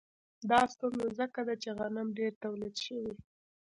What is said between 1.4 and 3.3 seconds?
ده چې غنم ډېر تولید شوي